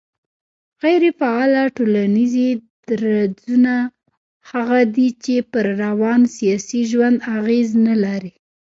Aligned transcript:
غيري 0.81 1.09
فعاله 1.19 1.63
ټولنيز 1.77 2.33
درځونه 2.89 3.75
هغه 4.51 4.79
دي 4.95 5.07
چي 5.23 5.35
پر 5.51 5.65
روان 5.83 6.21
سياسي 6.37 6.81
ژوند 6.91 7.17
اغېز 7.37 7.69
نه 7.87 7.95
لري 8.03 8.33